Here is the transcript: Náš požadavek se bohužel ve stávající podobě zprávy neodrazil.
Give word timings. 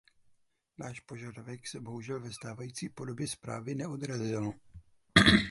Náš 0.77 0.99
požadavek 0.99 1.67
se 1.67 1.79
bohužel 1.79 2.19
ve 2.19 2.31
stávající 2.33 2.89
podobě 2.89 3.27
zprávy 3.27 3.75
neodrazil. 3.75 4.53